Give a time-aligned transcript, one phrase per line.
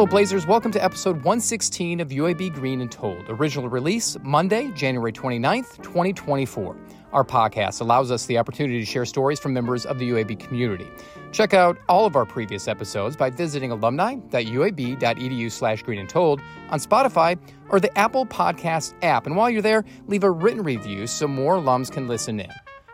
[0.00, 0.46] Hello, Blazers.
[0.46, 3.22] Welcome to episode 116 of UAB Green and Told.
[3.28, 6.74] Original release Monday, January 29th, 2024.
[7.12, 10.88] Our podcast allows us the opportunity to share stories from members of the UAB community.
[11.32, 16.40] Check out all of our previous episodes by visiting alumni.uab.edu slash green and told
[16.70, 17.38] on Spotify
[17.68, 19.26] or the Apple Podcast app.
[19.26, 22.50] And while you're there, leave a written review so more alums can listen in.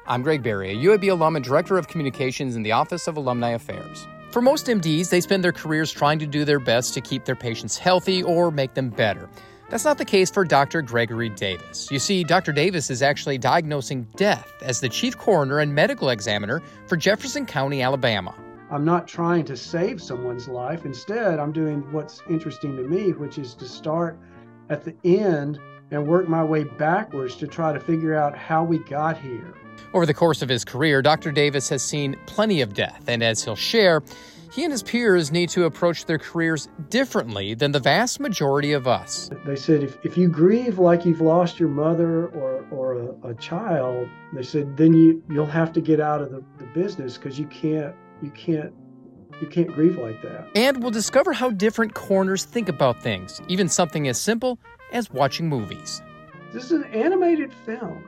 [0.09, 3.51] I'm Greg Berry, a UAB alum and Director of Communications in the Office of Alumni
[3.51, 4.09] Affairs.
[4.37, 7.35] For most MDs, they spend their careers trying to do their best to keep their
[7.35, 9.31] patients healthy or make them better.
[9.71, 10.83] That's not the case for Dr.
[10.83, 11.91] Gregory Davis.
[11.91, 12.53] You see, Dr.
[12.53, 17.81] Davis is actually diagnosing death as the chief coroner and medical examiner for Jefferson County,
[17.81, 18.35] Alabama.
[18.71, 20.85] I'm not trying to save someone's life.
[20.85, 24.19] Instead, I'm doing what's interesting to me, which is to start
[24.69, 25.59] at the end
[25.91, 29.55] and work my way backwards to try to figure out how we got here.
[29.95, 31.33] Over the course of his career, Dr.
[31.33, 34.03] Davis has seen plenty of death, and as he'll share,
[34.53, 38.87] he and his peers need to approach their careers differently than the vast majority of
[38.87, 39.31] us.
[39.45, 43.35] They said if, if you grieve like you've lost your mother or, or a, a
[43.35, 47.39] child, they said then you, you'll have to get out of the, the business because
[47.39, 48.73] you can't you can't
[49.41, 50.49] you can't grieve like that.
[50.55, 54.59] And we'll discover how different coroners think about things, even something as simple
[54.93, 56.01] as watching movies.
[56.53, 58.05] This is an animated film,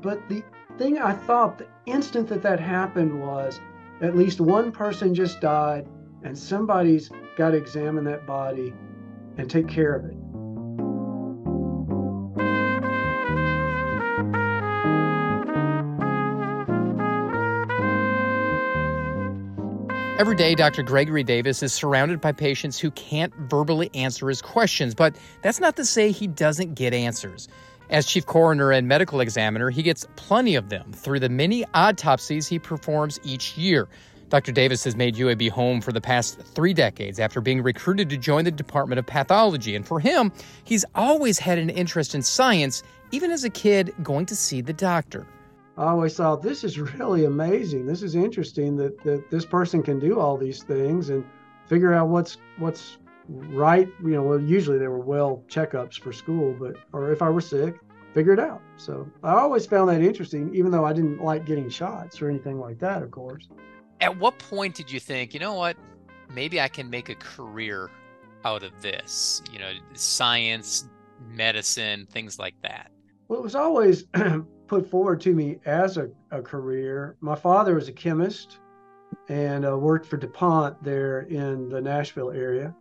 [0.00, 0.42] but the
[0.78, 3.60] thing I thought the instant that that happened was
[4.02, 5.88] at least one person just died,
[6.24, 8.72] and somebody's got to examine that body
[9.38, 10.16] and take care of it.
[20.18, 20.84] Every day, Dr.
[20.84, 25.74] Gregory Davis is surrounded by patients who can't verbally answer his questions, but that's not
[25.76, 27.48] to say he doesn't get answers.
[27.92, 32.48] As chief coroner and medical examiner, he gets plenty of them through the many autopsies
[32.48, 33.86] he performs each year.
[34.30, 34.50] Dr.
[34.50, 38.46] Davis has made UAB home for the past three decades after being recruited to join
[38.46, 39.76] the Department of Pathology.
[39.76, 40.32] And for him,
[40.64, 44.72] he's always had an interest in science, even as a kid going to see the
[44.72, 45.26] doctor.
[45.76, 47.84] I always thought this is really amazing.
[47.84, 51.26] This is interesting that, that this person can do all these things and
[51.66, 52.96] figure out what's what's
[53.32, 53.88] right.
[54.02, 57.40] You know, well, usually they were well checkups for school, but or if I were
[57.40, 57.76] sick,
[58.14, 58.62] figure it out.
[58.76, 62.58] So I always found that interesting, even though I didn't like getting shots or anything
[62.58, 63.48] like that, of course.
[64.00, 65.76] At what point did you think, you know what,
[66.34, 67.90] maybe I can make a career
[68.44, 69.42] out of this?
[69.52, 70.88] You know, science,
[71.28, 72.90] medicine, things like that.
[73.28, 74.04] Well, it was always
[74.66, 77.16] put forward to me as a, a career.
[77.20, 78.58] My father was a chemist
[79.28, 82.74] and uh, worked for DuPont there in the Nashville area.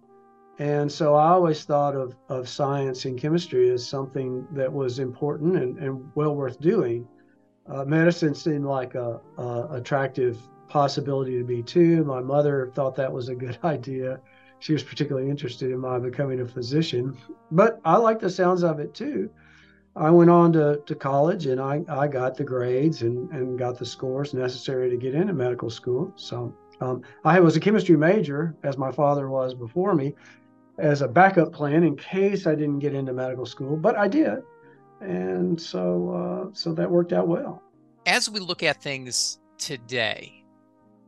[0.62, 5.56] And so I always thought of, of science and chemistry as something that was important
[5.56, 7.08] and, and well worth doing.
[7.68, 10.38] Uh, medicine seemed like a, a, attractive
[10.70, 12.04] possibility to me too.
[12.04, 14.20] My mother thought that was a good idea.
[14.60, 17.18] She was particularly interested in my becoming a physician,
[17.50, 19.32] but I liked the sounds of it too.
[19.96, 23.80] I went on to, to college and I, I got the grades and, and got
[23.80, 26.14] the scores necessary to get into medical school.
[26.18, 30.14] So um, I was a chemistry major, as my father was before me,
[30.82, 34.40] as a backup plan in case I didn't get into medical school, but I did.
[35.00, 37.62] And so, uh, so that worked out well.
[38.08, 40.44] As we look at things today,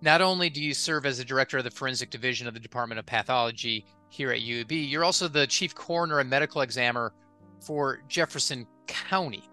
[0.02, 3.00] not only do you serve as the director of the forensic division of the Department
[3.00, 7.12] of Pathology here at UAB, you're also the chief coroner and medical examiner
[7.60, 9.44] for Jefferson County.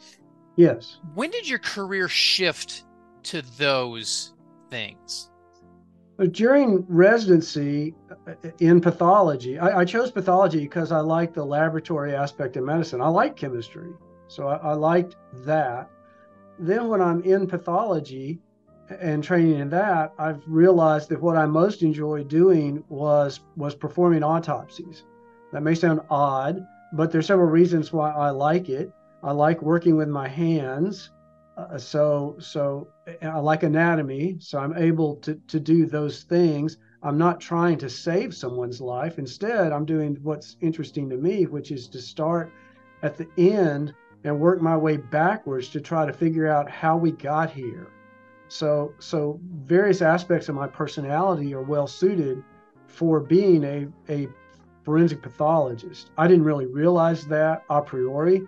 [0.57, 0.99] Yes.
[1.15, 2.85] When did your career shift
[3.25, 4.35] to those
[4.69, 5.31] things?
[6.27, 12.59] During residency uh, in pathology, I, I chose pathology because I like the laboratory aspect
[12.59, 13.01] of medicine.
[13.01, 13.91] I like chemistry,
[14.29, 15.17] so I, I liked
[15.47, 15.89] that.
[16.59, 18.39] Then, when I'm in pathology
[19.01, 24.23] and training in that, I've realized that what I most enjoyed doing was was performing
[24.23, 25.05] autopsies.
[25.53, 26.63] That may sound odd,
[26.93, 28.93] but there's several reasons why I like it.
[29.23, 31.11] I like working with my hands.
[31.57, 32.89] Uh, so so
[33.23, 36.79] I like anatomy, so I'm able to to do those things.
[37.03, 39.19] I'm not trying to save someone's life.
[39.19, 42.53] Instead, I'm doing what's interesting to me, which is to start
[43.03, 47.13] at the end and work my way backwards to try to figure out how we
[47.13, 47.89] got here.
[48.49, 52.43] So so various aspects of my personality are well suited
[52.87, 54.29] for being a a
[54.85, 56.11] forensic pathologist.
[56.19, 58.43] I didn't really realize that a priori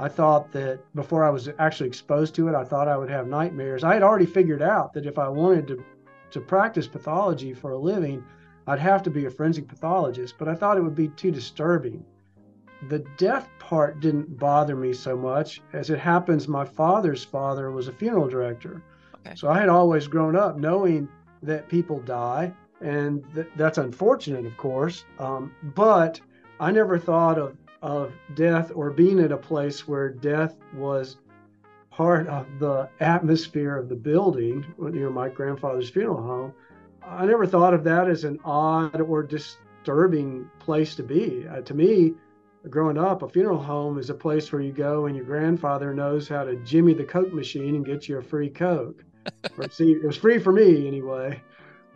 [0.00, 3.26] I thought that before I was actually exposed to it, I thought I would have
[3.26, 3.84] nightmares.
[3.84, 5.84] I had already figured out that if I wanted to,
[6.30, 8.24] to practice pathology for a living,
[8.66, 12.02] I'd have to be a forensic pathologist, but I thought it would be too disturbing.
[12.88, 15.60] The death part didn't bother me so much.
[15.74, 18.82] As it happens, my father's father was a funeral director.
[19.26, 19.36] Okay.
[19.36, 21.10] So I had always grown up knowing
[21.42, 25.04] that people die and th- that's unfortunate, of course.
[25.18, 26.22] Um, but
[26.58, 31.16] I never thought of of death or being at a place where death was
[31.90, 36.52] part of the atmosphere of the building, know, my grandfather's funeral home.
[37.02, 41.46] I never thought of that as an odd or disturbing place to be.
[41.48, 42.14] Uh, to me,
[42.68, 46.28] growing up, a funeral home is a place where you go and your grandfather knows
[46.28, 49.04] how to jimmy the Coke machine and get you a free Coke.
[49.70, 51.40] See, it was free for me anyway.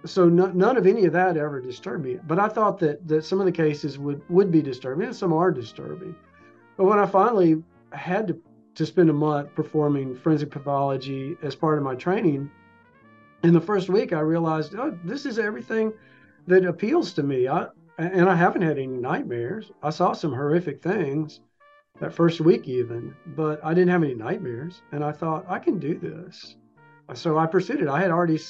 [0.07, 2.19] So no, none of any of that ever disturbed me.
[2.27, 5.33] But I thought that that some of the cases would would be disturbing, and some
[5.33, 6.15] are disturbing.
[6.77, 7.63] But when I finally
[7.93, 8.41] had to
[8.75, 12.51] to spend a month performing forensic pathology as part of my training,
[13.45, 15.93] in the first week I realized, oh, this is everything
[16.49, 17.49] that appeals to me.
[17.49, 17.69] I
[17.99, 19.71] and I haven't had any nightmares.
[19.83, 21.41] I saw some horrific things
[22.01, 24.83] that first week even, but I didn't have any nightmares.
[24.93, 26.57] And I thought I can do this.
[27.15, 27.87] So I proceeded.
[27.87, 28.41] I had already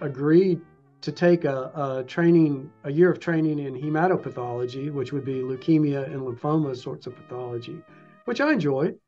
[0.00, 0.60] agreed
[1.04, 6.06] to take a, a training, a year of training in hematopathology, which would be leukemia
[6.06, 7.78] and lymphoma sorts of pathology,
[8.24, 8.98] which I enjoyed,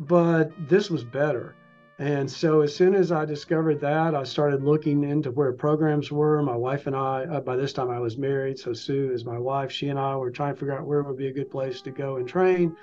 [0.00, 1.54] but this was better.
[2.00, 6.42] And so as soon as I discovered that, I started looking into where programs were.
[6.42, 9.38] My wife and I, uh, by this time I was married, so Sue is my
[9.38, 9.70] wife.
[9.70, 11.92] She and I were trying to figure out where would be a good place to
[11.92, 12.76] go and train.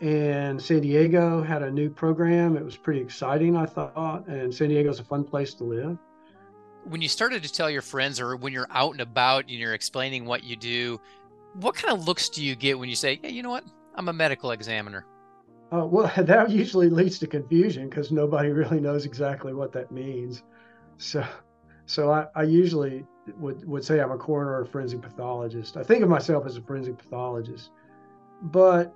[0.00, 2.56] And San Diego had a new program.
[2.56, 4.26] It was pretty exciting, I thought.
[4.26, 5.98] And San Diego is a fun place to live.
[6.84, 9.74] When you started to tell your friends, or when you're out and about and you're
[9.74, 11.00] explaining what you do,
[11.54, 13.64] what kind of looks do you get when you say, "Yeah, you know what?
[13.94, 15.06] I'm a medical examiner"?
[15.72, 20.42] Uh, well, that usually leads to confusion because nobody really knows exactly what that means.
[20.98, 21.24] So,
[21.86, 23.04] so I, I usually
[23.38, 25.76] would, would say I'm a coroner or a forensic pathologist.
[25.76, 27.70] I think of myself as a forensic pathologist,
[28.42, 28.94] but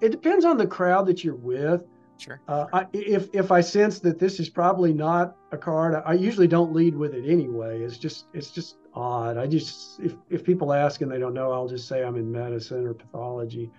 [0.00, 1.84] it depends on the crowd that you're with.
[2.18, 2.40] Sure.
[2.48, 6.48] Uh, I, if if I sense that this is probably not a card, I usually
[6.48, 7.82] don't lead with it anyway.
[7.82, 9.36] It's just it's just odd.
[9.36, 12.30] I just if if people ask and they don't know, I'll just say I'm in
[12.30, 13.70] medicine or pathology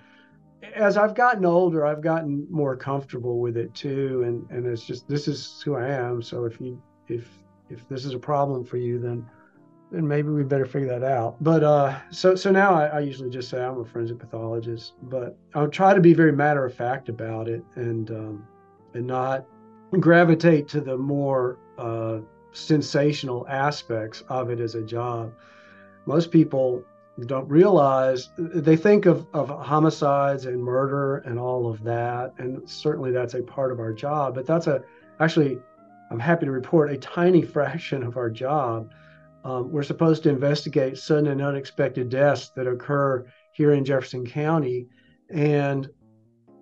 [0.75, 5.07] as I've gotten older, I've gotten more comfortable with it too, and and it's just
[5.07, 6.21] this is who I am.
[6.21, 7.27] So if you if
[7.69, 9.25] if this is a problem for you, then
[9.91, 11.36] then maybe we better figure that out.
[11.41, 15.38] But uh, so so now I, I usually just say I'm a forensic pathologist, but
[15.56, 18.47] I'll try to be very matter of fact about it and um,
[18.94, 19.45] and not
[20.00, 22.19] gravitate to the more uh,
[22.51, 25.33] sensational aspects of it as a job.
[26.06, 26.83] Most people
[27.25, 33.12] don't realize they think of, of homicides and murder and all of that and certainly
[33.12, 34.81] that's a part of our job but that's a
[35.19, 35.59] actually
[36.12, 38.89] i'm happy to report a tiny fraction of our job
[39.44, 44.88] um, we're supposed to investigate sudden and unexpected deaths that occur here in jefferson county
[45.30, 45.89] and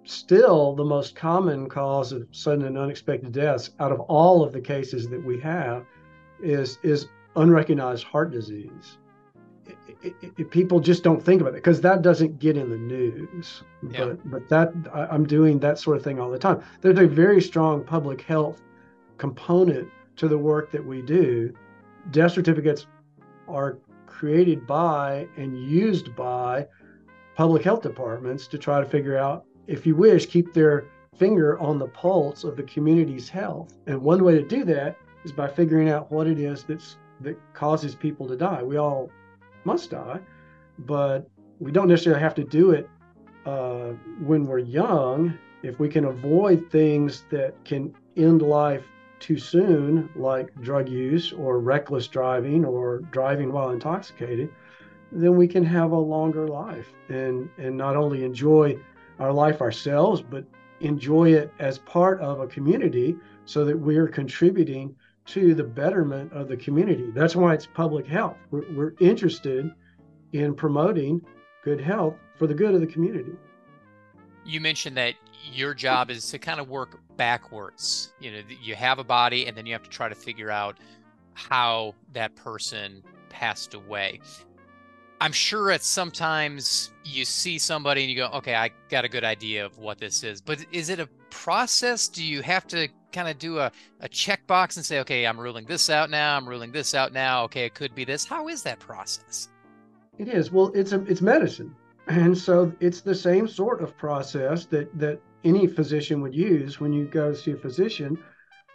[0.04, 4.62] still the most common cause of sudden and unexpected deaths out of all of the
[4.62, 5.86] cases that we have
[6.42, 8.98] is is unrecognized heart disease
[10.02, 13.64] it, it, people just don't think about it because that doesn't get in the news.
[13.90, 14.06] Yeah.
[14.06, 16.62] But but that I, I'm doing that sort of thing all the time.
[16.82, 18.62] There's a very strong public health
[19.18, 21.54] component to the work that we do.
[22.12, 22.88] Death certificates
[23.48, 26.68] are created by and used by
[27.36, 30.86] public health departments to try to figure out, if you wish, keep their
[31.18, 33.78] finger on the pulse of the community's health.
[33.88, 37.38] And one way to do that is by figuring out what it is that's that
[37.54, 38.62] causes people to die.
[38.62, 39.10] We all
[39.66, 40.20] must die,
[40.80, 41.28] but
[41.60, 42.88] we don't necessarily have to do it
[43.46, 45.38] uh, when we're young.
[45.64, 48.86] If we can avoid things that can end life
[49.20, 54.50] too soon, like drug use or reckless driving or driving while intoxicated,
[55.12, 58.78] then we can have a longer life and, and not only enjoy
[59.20, 60.46] our life ourselves, but
[60.80, 64.96] enjoy it as part of a community so that we're contributing
[65.26, 67.12] to the betterment of the community.
[67.12, 68.38] That's why it's public health.
[68.52, 69.72] We're, we're interested
[70.34, 71.22] in promoting
[71.64, 73.34] good health for the good of the community.
[74.46, 75.16] You mentioned that
[75.54, 78.14] your job is to kind of work backwards.
[78.20, 80.78] You know, you have a body and then you have to try to figure out
[81.34, 84.20] how that person passed away.
[85.20, 89.24] I'm sure at sometimes you see somebody and you go, okay, I got a good
[89.24, 90.42] idea of what this is.
[90.42, 92.08] But is it a process?
[92.08, 95.66] Do you have to kind of do a, a checkbox and say, okay, I'm ruling
[95.66, 98.26] this out now, I'm ruling this out now, okay, it could be this.
[98.26, 99.50] How is that process?
[100.20, 100.52] It is.
[100.52, 101.76] Well, it's a, it's medicine.
[102.08, 106.94] And so it's the same sort of process that, that any physician would use when
[106.94, 108.18] you go see a physician.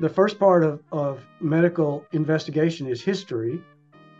[0.01, 3.61] The first part of, of medical investigation is history.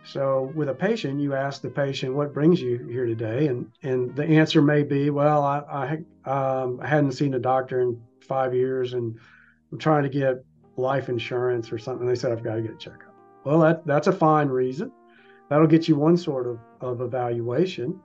[0.05, 4.13] So with a patient, you ask the patient, "What brings you here today?" and and
[4.15, 8.93] the answer may be, "Well, I I, um, hadn't seen a doctor in five years,
[8.93, 9.17] and
[9.71, 10.43] I'm trying to get
[10.75, 12.05] life insurance or something.
[12.07, 13.13] They said I've got to get a checkup.
[13.45, 14.91] Well, that that's a fine reason.
[15.49, 17.99] That'll get you one sort of, of evaluation.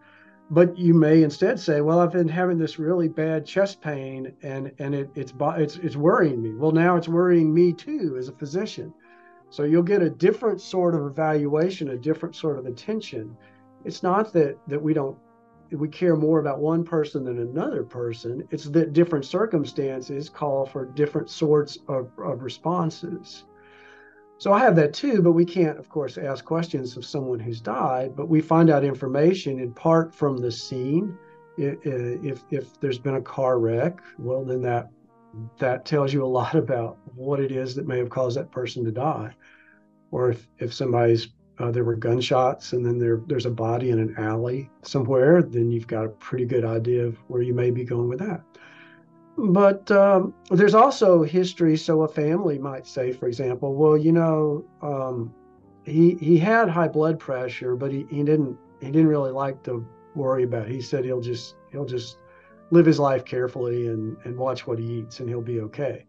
[0.50, 4.73] But you may instead say, well, I've been having this really bad chest pain and,
[4.78, 6.55] and it, it's, it's, it's worrying me.
[6.55, 8.95] Well, now it's worrying me too as a physician.
[9.50, 13.37] So you'll get a different sort of evaluation, a different sort of attention.
[13.85, 15.19] It's not that, that we don't
[15.71, 18.47] we care more about one person than another person.
[18.50, 23.45] It's that different circumstances call for different sorts of, of responses.
[24.38, 27.61] So I have that too, but we can't, of course, ask questions of someone who's
[27.61, 31.18] died, but we find out information in part from the scene.
[31.57, 34.90] If, if there's been a car wreck, well, then that
[35.59, 38.85] that tells you a lot about what it is that may have caused that person
[38.85, 39.35] to die.
[40.12, 41.28] Or if, if somebody's
[41.59, 45.73] uh, there were gunshots and then there there's a body in an alley somewhere, then
[45.73, 48.42] you've got a pretty good idea of where you may be going with that.
[49.38, 51.76] But um, there's also history.
[51.76, 55.33] So a family might say, for example, well, you know, um,
[55.85, 59.87] he he had high blood pressure, but he, he didn't he didn't really like to
[60.16, 60.68] worry about.
[60.68, 60.73] It.
[60.73, 62.18] He said he'll just he'll just
[62.71, 66.04] live his life carefully and and watch what he eats, and he'll be okay.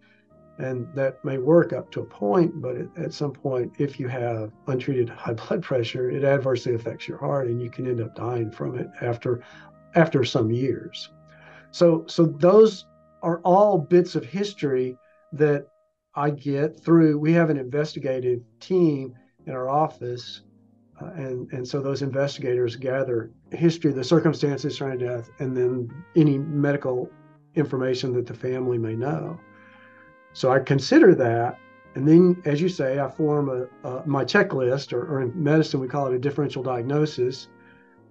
[0.58, 4.52] And that may work up to a point, but at some point, if you have
[4.68, 8.50] untreated high blood pressure, it adversely affects your heart, and you can end up dying
[8.50, 9.44] from it after
[9.94, 11.12] after some years.
[11.70, 12.86] So so those
[13.22, 14.98] are all bits of history
[15.34, 15.68] that
[16.16, 17.20] I get through.
[17.20, 20.42] We have an investigative team in our office,
[21.02, 26.38] uh, and and so those investigators gather history, the circumstances surrounding death, and then any
[26.38, 27.10] medical
[27.56, 29.40] information that the family may know.
[30.34, 31.58] So I consider that,
[31.96, 35.80] and then, as you say, I form a, a my checklist, or, or in medicine
[35.80, 37.48] we call it a differential diagnosis,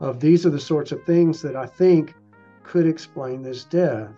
[0.00, 2.14] of these are the sorts of things that I think
[2.62, 4.10] could explain this death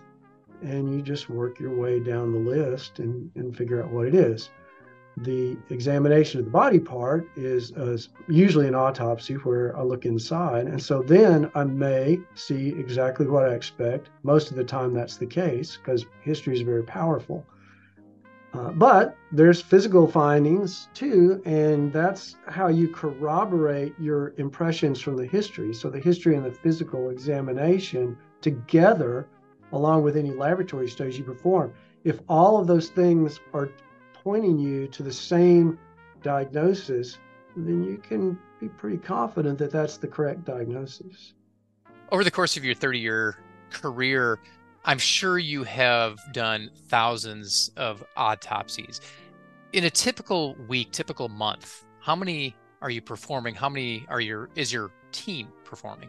[0.63, 4.15] and you just work your way down the list and, and figure out what it
[4.15, 4.51] is.
[5.17, 7.99] The examination of the body part is uh,
[8.29, 10.67] usually an autopsy where I look inside.
[10.67, 14.09] And so then I may see exactly what I expect.
[14.23, 17.45] Most of the time, that's the case because history is very powerful.
[18.53, 25.27] Uh, but there's physical findings too, and that's how you corroborate your impressions from the
[25.27, 25.73] history.
[25.73, 29.29] So the history and the physical examination together
[29.73, 31.73] along with any laboratory studies you perform.
[32.05, 33.71] If all of those things are
[34.13, 35.79] pointing you to the same
[36.23, 37.19] diagnosis,
[37.57, 41.35] then you can be pretty confident that that's the correct diagnosis.
[42.13, 43.37] Over the course of your 30 year
[43.71, 44.39] career,
[44.85, 49.01] I'm sure you have done thousands of autopsies.
[49.73, 53.55] In a typical week, typical month, how many are you performing?
[53.55, 56.09] How many are your is your team performing?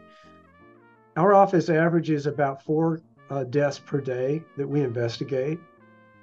[1.17, 5.59] Our office averages about four uh, deaths per day that we investigate,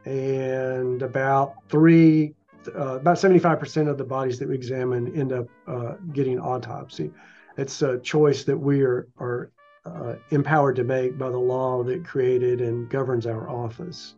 [0.05, 2.35] and about three,
[2.77, 7.11] uh, about 75% of the bodies that we examine end up uh, getting autopsy.
[7.57, 9.51] It's a choice that we are, are
[9.87, 14.15] uh, empowered to make by the law that created and governs our office.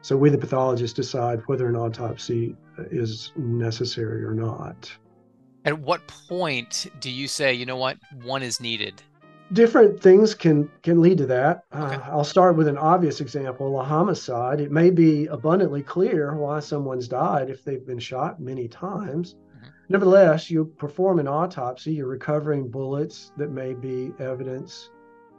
[0.00, 2.56] So we, the pathologists, decide whether an autopsy
[2.90, 4.90] is necessary or not.
[5.64, 9.02] At what point do you say, you know what, one is needed?
[9.52, 11.64] Different things can can lead to that.
[11.74, 11.94] Okay.
[11.94, 14.60] Uh, I'll start with an obvious example: a homicide.
[14.60, 19.34] It may be abundantly clear why someone's died if they've been shot many times.
[19.34, 19.68] Mm-hmm.
[19.88, 21.92] Nevertheless, you perform an autopsy.
[21.92, 24.90] You're recovering bullets that may be evidence.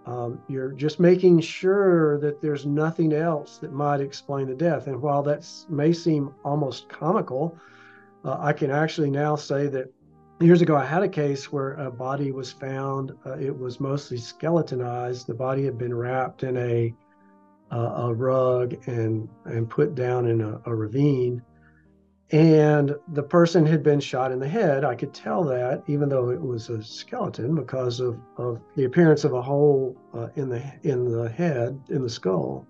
[0.05, 4.88] Um, you're just making sure that there's nothing else that might explain the death.
[4.88, 7.58] And while that may seem almost comical,
[8.25, 9.89] uh, I can actually now say that
[10.40, 13.12] years ago, I had a case where a body was found.
[13.25, 15.28] Uh, it was mostly skeletonized.
[15.28, 16.94] The body had been wrapped in a
[17.72, 21.42] uh, a rug and and put down in a, a, ravine,
[22.32, 24.84] and the person had been shot in the head.
[24.84, 29.24] I could tell that, even though it was a skeleton, because of, of the appearance
[29.24, 32.68] of a hole uh, in the in the head in the skull.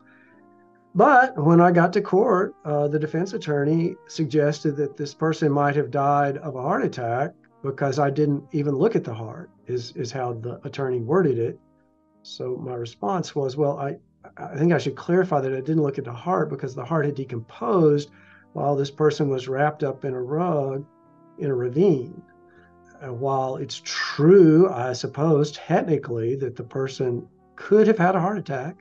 [0.95, 5.75] But when I got to court, uh, the defense attorney suggested that this person might
[5.75, 9.93] have died of a heart attack because I didn't even look at the heart, is,
[9.93, 11.59] is how the attorney worded it.
[12.21, 13.97] So my response was, well, I,
[14.37, 17.05] I think I should clarify that I didn't look at the heart because the heart
[17.05, 18.11] had decomposed
[18.51, 20.85] while this person was wrapped up in a rug
[21.39, 22.21] in a ravine.
[23.01, 28.37] Uh, while it's true, I suppose, technically, that the person could have had a heart
[28.37, 28.77] attack,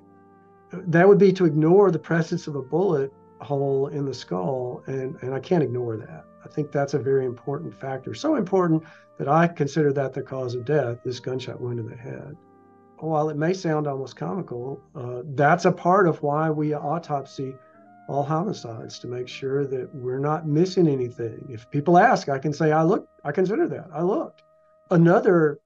[0.72, 4.82] that would be to ignore the presence of a bullet hole in the skull.
[4.86, 6.24] And, and I can't ignore that.
[6.44, 8.14] I think that's a very important factor.
[8.14, 8.82] So important
[9.18, 12.36] that I consider that the cause of death, this gunshot wound to the head.
[12.98, 17.54] While it may sound almost comical, uh, that's a part of why we autopsy
[18.08, 21.46] all homicides to make sure that we're not missing anything.
[21.50, 23.88] If people ask, I can say, I looked, I consider that.
[23.92, 24.42] I looked.
[24.92, 25.58] another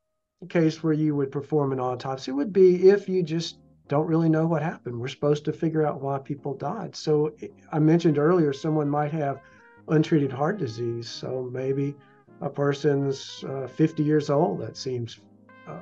[0.49, 4.47] case where you would perform an autopsy would be if you just don't really know
[4.47, 4.99] what happened.
[4.99, 6.95] We're supposed to figure out why people died.
[6.97, 7.35] So
[7.73, 9.41] I mentioned earlier, someone might have
[9.89, 11.09] untreated heart disease.
[11.09, 11.95] So maybe
[12.41, 14.61] a person's uh, 50 years old.
[14.61, 15.21] That seems
[15.67, 15.81] uh,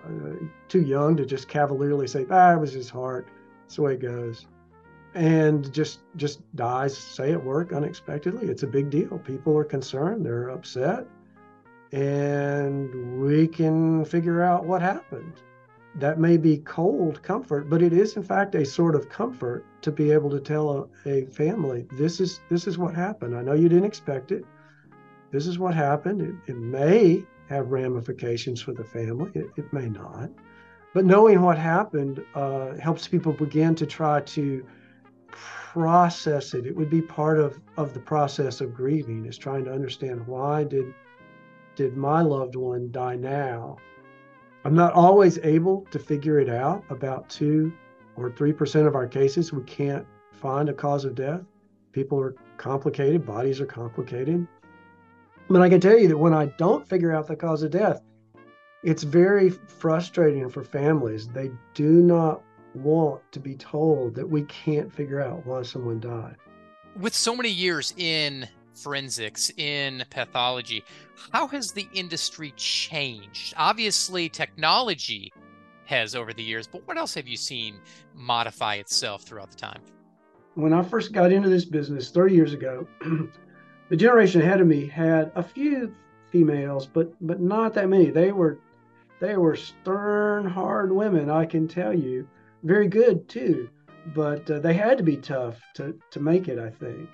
[0.69, 3.29] too young to just cavalierly say, ah, it was his heart.
[3.63, 4.47] That's the way it goes.
[5.15, 8.49] And just just dies, say at work unexpectedly.
[8.49, 9.19] It's a big deal.
[9.19, 10.27] People are concerned.
[10.27, 11.07] They're upset,
[11.93, 15.41] and we can figure out what happened
[15.97, 19.93] that may be cold comfort, but it is in fact a sort of comfort to
[19.93, 23.37] be able to tell a, a, family, this is this is what happened.
[23.37, 24.45] I know you didn't expect it.
[25.31, 26.21] This is what happened.
[26.21, 29.31] It, it may have ramifications for the family.
[29.35, 30.31] It, it may not.
[30.95, 34.65] But knowing what happened uh, helps people begin to try to
[35.29, 36.67] process it.
[36.67, 40.65] It would be part of, of the process of grieving is trying to understand why
[40.65, 40.95] did
[41.75, 43.77] did my loved one die now
[44.65, 46.85] I'm not always able to figure it out.
[46.89, 47.73] About two
[48.17, 51.43] or 3% of our cases, we can't find a cause of death.
[51.93, 54.47] People are complicated, bodies are complicated.
[55.49, 58.01] But I can tell you that when I don't figure out the cause of death,
[58.83, 61.29] it's very frustrating for families.
[61.29, 62.43] They do not
[62.75, 66.37] want to be told that we can't figure out why someone died.
[66.97, 70.85] With so many years in forensics, in pathology.
[71.33, 73.55] How has the industry changed?
[73.57, 75.33] Obviously, technology
[75.87, 77.77] has over the years, but what else have you seen
[78.15, 79.81] modify itself throughout the time?
[80.55, 82.87] When I first got into this business 30 years ago,
[83.89, 85.95] the generation ahead of me had a few
[86.31, 88.11] females, but but not that many.
[88.11, 88.59] They were
[89.21, 92.29] they were stern, hard women, I can tell you.
[92.63, 93.69] Very good too,
[94.15, 97.09] but uh, they had to be tough to to make it, I think.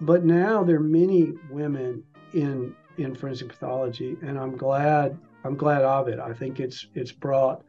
[0.00, 5.82] But now there are many women in in forensic pathology, and I'm glad I'm glad
[5.82, 6.18] of it.
[6.18, 7.62] I think it's it's brought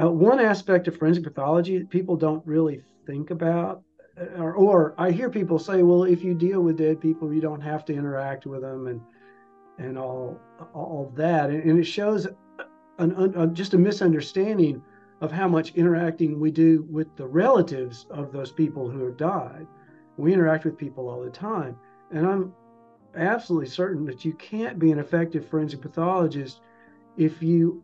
[0.00, 3.82] uh, one aspect of forensic pathology that people don't really think about,
[4.20, 7.40] uh, or, or I hear people say, well, if you deal with dead people, you
[7.40, 9.00] don't have to interact with them, and
[9.78, 10.38] and all
[10.74, 12.26] all that, and, and it shows
[12.98, 14.82] an, an, just a misunderstanding
[15.20, 19.66] of how much interacting we do with the relatives of those people who have died.
[20.16, 21.76] We interact with people all the time.
[22.10, 22.54] And I'm
[23.16, 26.60] absolutely certain that you can't be an effective forensic pathologist
[27.16, 27.82] if you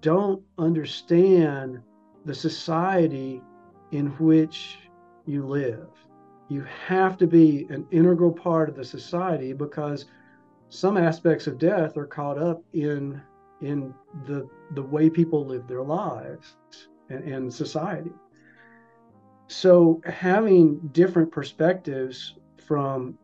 [0.00, 1.80] don't understand
[2.24, 3.42] the society
[3.90, 4.78] in which
[5.26, 5.88] you live.
[6.48, 10.06] You have to be an integral part of the society because
[10.68, 13.20] some aspects of death are caught up in
[13.60, 13.94] in
[14.26, 16.56] the the way people live their lives
[17.10, 18.10] and, and society.
[19.52, 23.18] So having different perspectives from,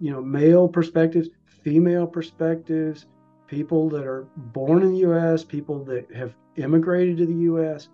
[0.00, 3.06] you know, male perspectives, female perspectives,
[3.46, 7.90] people that are born in the U.S., people that have immigrated to the U.S.,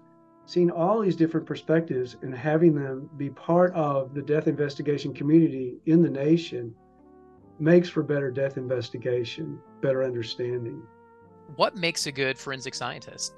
[0.47, 5.77] seeing all these different perspectives and having them be part of the death investigation community
[5.85, 6.75] in the nation
[7.59, 10.83] makes for better death investigation, better understanding.
[11.57, 13.35] What makes a good forensic scientist?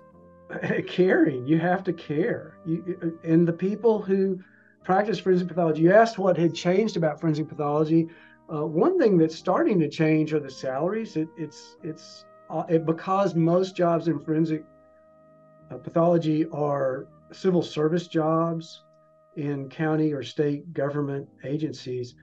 [0.86, 1.46] caring.
[1.46, 2.58] You have to care.
[2.64, 4.40] You, and the people who
[4.84, 8.08] practice forensic pathology, you asked what had changed about forensic pathology.
[8.52, 11.16] Uh, one thing that's starting to change are the salaries.
[11.16, 14.64] It, it's it's uh, it, because most jobs in forensic
[15.70, 18.84] uh, pathology are civil service jobs
[19.36, 22.14] in county or state government agencies.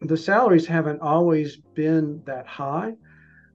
[0.00, 2.94] The salaries haven't always been that high.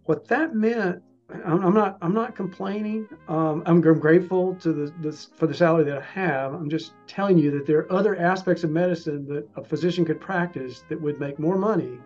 [0.05, 1.01] What that meant
[1.45, 3.07] I'm not I'm not complaining.
[3.27, 6.53] Um, I'm, I'm, grateful to the this, for the salary that I have.
[6.53, 10.21] I'm just telling you that there are other aspects of medicine that a physician could
[10.21, 11.97] practice that would make more money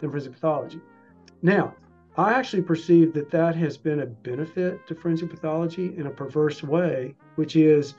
[0.00, 0.80] than forensic pathology.
[1.42, 1.74] Now,
[2.16, 6.62] I actually perceive that that has been a benefit to forensic pathology in a perverse
[6.62, 7.94] way, which is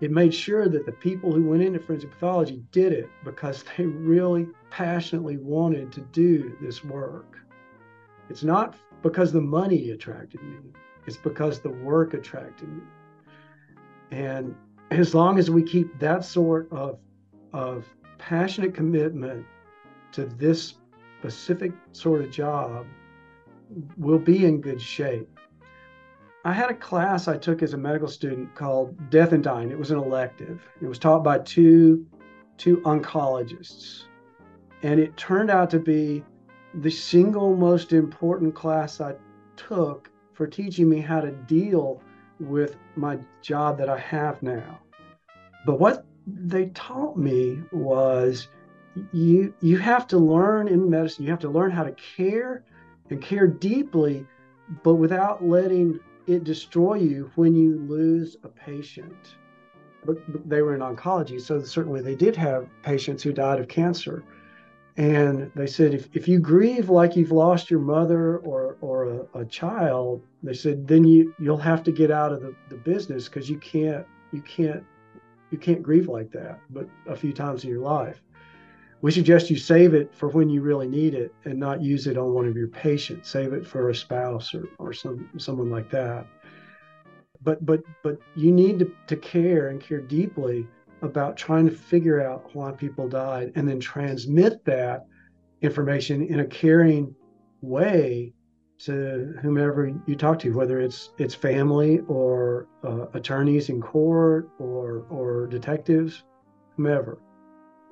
[0.00, 3.86] it made sure that the people who went into forensic pathology did it because they
[3.86, 7.38] really passionately wanted to do this work.
[8.28, 10.56] It's not because the money attracted me.
[11.06, 12.82] It's because the work attracted me.
[14.10, 14.54] And
[14.90, 16.98] as long as we keep that sort of,
[17.52, 17.86] of
[18.18, 19.44] passionate commitment
[20.12, 20.74] to this
[21.18, 22.86] specific sort of job,
[23.96, 25.28] we'll be in good shape.
[26.44, 29.70] I had a class I took as a medical student called Death and Dying.
[29.70, 30.60] It was an elective.
[30.80, 32.04] It was taught by two,
[32.58, 34.04] two oncologists.
[34.82, 36.24] And it turned out to be
[36.74, 39.14] the single most important class I
[39.56, 42.00] took for teaching me how to deal
[42.40, 44.80] with my job that I have now.
[45.66, 48.48] But what they taught me was
[49.12, 52.64] you you have to learn in medicine, you have to learn how to care
[53.10, 54.26] and care deeply,
[54.82, 59.36] but without letting it destroy you when you lose a patient?
[60.04, 64.24] But, they were in oncology, so certainly they did have patients who died of cancer.
[64.96, 69.40] And they said, if, if you grieve like you've lost your mother or, or a,
[69.40, 73.26] a child, they said, then you, you'll have to get out of the, the business
[73.26, 74.84] because you can't, you can't,
[75.50, 78.22] you can't grieve like that, but a few times in your life.
[79.00, 82.16] We suggest you save it for when you really need it and not use it
[82.16, 83.28] on one of your patients.
[83.28, 86.24] Save it for a spouse or, or some someone like that.
[87.42, 90.68] But but but you need to, to care and care deeply
[91.02, 95.06] about trying to figure out why people died and then transmit that
[95.60, 97.14] information in a caring
[97.60, 98.32] way
[98.78, 105.06] to whomever you talk to, whether it's it's family or uh, attorneys in court or
[105.08, 106.24] or detectives,
[106.76, 107.18] whomever.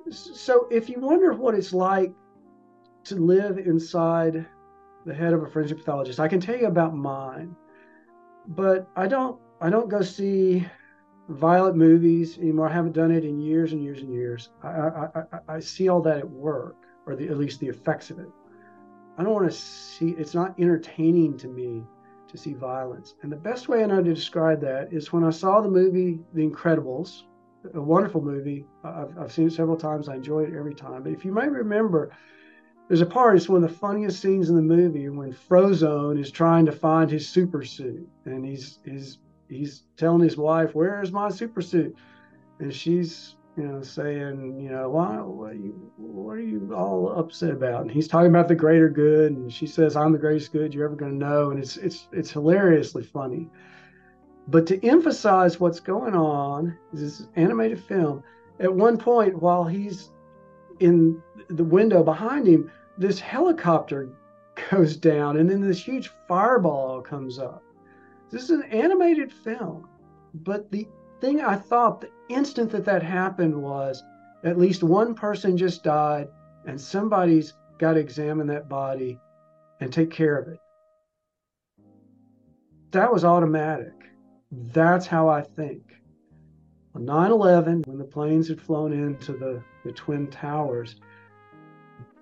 [0.09, 2.11] So if you wonder what it's like
[3.05, 4.45] to live inside
[5.05, 7.55] the head of a forensic pathologist, I can tell you about mine,
[8.47, 10.65] but I don't I don't go see
[11.33, 12.69] violent movies anymore.
[12.69, 14.49] I haven't done it in years and years and years.
[14.63, 18.09] I, I, I, I see all that at work, or the, at least the effects
[18.09, 18.27] of it.
[19.17, 20.09] I don't want to see.
[20.17, 21.83] It's not entertaining to me
[22.29, 23.15] to see violence.
[23.21, 26.19] And the best way I know to describe that is when I saw the movie
[26.33, 27.23] The Incredibles,
[27.73, 28.65] a wonderful movie.
[28.83, 30.09] I've, I've seen it several times.
[30.09, 31.03] I enjoy it every time.
[31.03, 32.11] But if you may remember,
[32.87, 36.31] there's a part, it's one of the funniest scenes in the movie when Frozone is
[36.31, 38.07] trying to find his super suit.
[38.25, 39.19] And he's he's
[39.51, 41.95] he's telling his wife, Where's my super suit?
[42.59, 47.11] And she's you know, saying, you know, why, what are, you, what are you all
[47.11, 47.81] upset about?
[47.81, 50.85] And he's talking about the greater good, and she says, "I'm the greatest good you're
[50.85, 53.49] ever going to know," and it's it's it's hilariously funny.
[54.47, 58.23] But to emphasize what's going on, this animated film,
[58.59, 60.11] at one point while he's
[60.79, 64.09] in the window behind him, this helicopter
[64.71, 67.63] goes down and then this huge fireball comes up.
[68.31, 69.89] This is an animated film,
[70.33, 70.87] but the
[71.19, 74.01] thing I thought the instant that that happened was
[74.43, 76.29] at least one person just died
[76.65, 79.19] and somebody's got to examine that body
[79.81, 80.59] and take care of it.
[82.91, 83.93] That was automatic.
[84.51, 85.83] That's how I think.
[86.95, 90.95] On 9 11, when the planes had flown into the, the Twin Towers,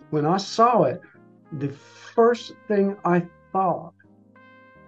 [0.10, 1.02] when I saw it,
[1.54, 3.94] the first thing I thought,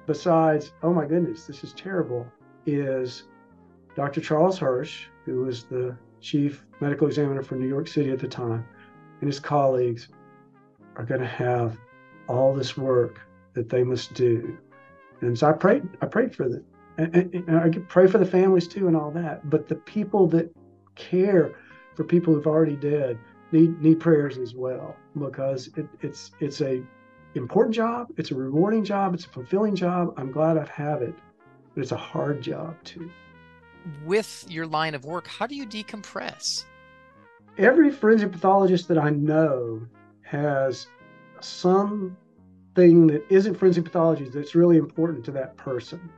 [0.08, 2.28] besides, oh my goodness, this is terrible,
[2.66, 3.24] is
[3.96, 4.22] Dr.
[4.22, 8.66] Charles Hirsch, who was the chief medical examiner for New York City at the time,
[9.20, 10.10] and his colleagues
[10.96, 11.78] are going to have
[12.28, 13.20] all this work
[13.54, 14.58] that they must do.
[15.22, 16.66] And so I prayed, I prayed for them
[16.98, 19.50] and, and, and I pray for the families too and all that.
[19.50, 20.54] But the people that
[20.96, 21.54] care
[21.96, 23.18] for people who've already dead
[23.52, 26.82] need need prayers as well because it, it's it's a
[27.36, 28.08] important job.
[28.17, 29.13] It's a rewarding job.
[29.13, 30.13] It's a fulfilling job.
[30.17, 31.15] I'm glad I have it,
[31.74, 33.10] but it's a hard job too.
[34.06, 36.65] With your line of work, how do you decompress?
[37.58, 39.82] Every forensic pathologist that I know
[40.24, 40.88] has
[41.39, 42.15] some
[42.76, 46.10] thing that isn't forensic pathology that's really important to that person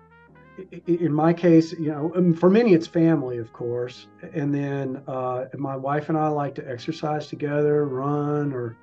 [0.85, 5.45] in my case, you know, um, for many it's family, of course, and then uh,
[5.57, 8.77] my wife and I like to exercise together, run or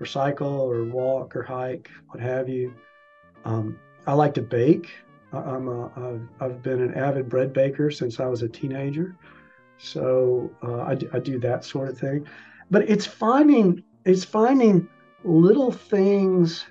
[0.00, 2.74] or cycle or walk or hike, what have you.
[3.44, 4.90] Um, I like to bake.
[5.32, 9.16] I'm a, I've, I've been an avid bread baker since I was a teenager,
[9.78, 12.26] so uh, I, I do that sort of thing.
[12.70, 14.88] But it's finding it's finding
[15.24, 16.66] little things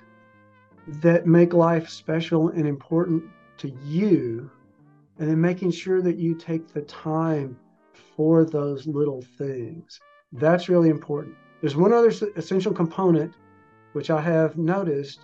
[0.86, 3.22] that make life special and important
[3.58, 4.50] to you
[5.18, 7.56] and then making sure that you take the time
[8.16, 10.00] for those little things.
[10.32, 11.36] That's really important.
[11.60, 13.34] There's one other essential component
[13.92, 15.20] which I have noticed.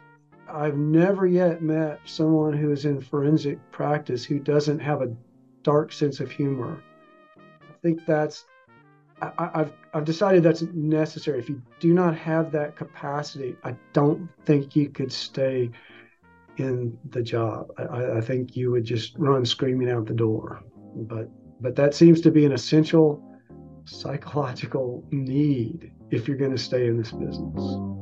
[0.49, 5.15] I've never yet met someone who is in forensic practice who doesn't have a
[5.63, 6.83] dark sense of humor.
[7.37, 8.45] I think that's
[9.23, 11.39] I, have I've decided that's necessary.
[11.39, 15.71] If you do not have that capacity, I don't think you could stay
[16.59, 17.73] in the job.
[17.79, 20.63] I, I think you would just run screaming out the door.
[20.95, 23.23] But but that seems to be an essential
[23.85, 27.97] psychological need if you're going to stay in this business.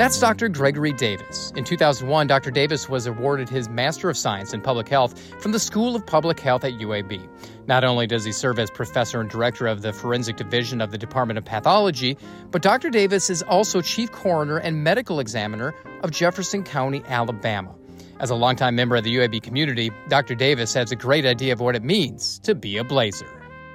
[0.00, 0.48] That's Dr.
[0.48, 1.52] Gregory Davis.
[1.56, 2.50] In 2001, Dr.
[2.50, 6.40] Davis was awarded his Master of Science in Public Health from the School of Public
[6.40, 7.28] Health at UAB.
[7.66, 10.96] Not only does he serve as professor and director of the Forensic Division of the
[10.96, 12.16] Department of Pathology,
[12.50, 12.88] but Dr.
[12.88, 17.74] Davis is also chief coroner and medical examiner of Jefferson County, Alabama.
[18.20, 20.34] As a longtime member of the UAB community, Dr.
[20.34, 23.26] Davis has a great idea of what it means to be a blazer.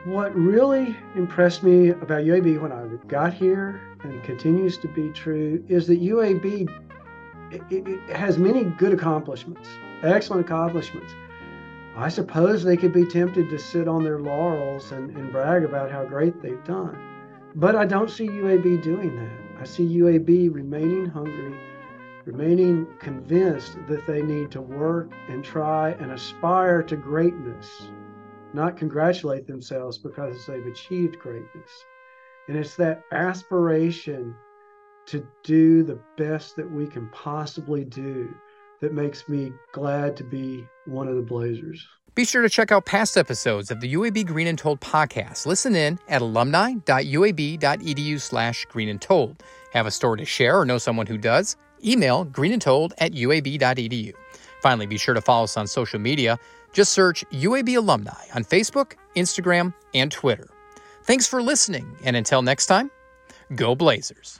[0.03, 5.65] What really impressed me about UAB when I got here and continues to be true
[5.67, 6.69] is that UAB
[7.51, 9.67] it, it has many good accomplishments,
[10.03, 11.11] excellent accomplishments.
[11.97, 15.89] I suppose they could be tempted to sit on their laurels and, and brag about
[15.89, 16.95] how great they've done.
[17.55, 19.61] But I don't see UAB doing that.
[19.61, 21.57] I see UAB remaining hungry,
[22.25, 27.83] remaining convinced that they need to work and try and aspire to greatness,
[28.53, 31.69] not congratulate themselves because they've achieved greatness.
[32.47, 34.35] And it's that aspiration
[35.07, 38.33] to do the best that we can possibly do
[38.81, 41.85] that makes me glad to be one of the Blazers.
[42.15, 45.45] Be sure to check out past episodes of the UAB Green and Told podcast.
[45.45, 49.43] Listen in at alumni.uab.edu slash green and told.
[49.73, 51.57] Have a story to share or know someone who does?
[51.85, 54.13] Email greenandtold at uab.edu.
[54.61, 56.39] Finally, be sure to follow us on social media.
[56.73, 60.47] Just search UAB Alumni on Facebook, Instagram, and Twitter.
[61.03, 62.89] Thanks for listening, and until next time,
[63.55, 64.39] go Blazers.